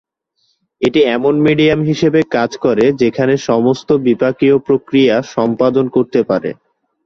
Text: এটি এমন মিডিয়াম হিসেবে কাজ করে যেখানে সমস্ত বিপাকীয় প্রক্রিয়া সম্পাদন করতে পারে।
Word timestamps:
এটি 0.81 0.99
এমন 1.15 1.33
মিডিয়াম 1.41 1.79
হিসেবে 1.83 2.19
কাজ 2.31 2.51
করে 2.57 2.85
যেখানে 3.01 3.33
সমস্ত 3.49 3.89
বিপাকীয় 4.05 4.55
প্রক্রিয়া 4.67 5.15
সম্পাদন 5.35 5.85
করতে 5.95 6.19
পারে। 6.23 6.49